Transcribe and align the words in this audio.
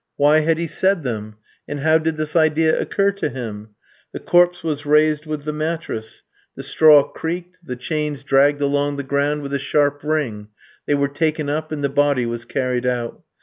Why 0.15 0.39
had 0.39 0.57
he 0.57 0.65
said 0.65 1.03
them? 1.03 1.35
and 1.67 1.81
how 1.81 1.99
did 1.99 2.17
this 2.17 2.35
idea 2.35 2.79
occur 2.81 3.11
to 3.11 3.29
him? 3.29 3.75
The 4.13 4.19
corpse 4.19 4.63
was 4.63 4.83
raised 4.83 5.27
with 5.27 5.43
the 5.43 5.53
mattress; 5.53 6.23
the 6.55 6.63
straw 6.63 7.03
creaked, 7.03 7.59
the 7.63 7.75
chains 7.75 8.23
dragged 8.23 8.61
along 8.61 8.95
the 8.95 9.03
ground 9.03 9.43
with 9.43 9.53
a 9.53 9.59
sharp 9.59 9.99
ring; 10.03 10.47
they 10.87 10.95
were 10.95 11.07
taken 11.07 11.49
up 11.51 11.71
and 11.71 11.83
the 11.83 11.87
body 11.89 12.25
was 12.25 12.45
carried 12.45 12.87
out. 12.87 13.21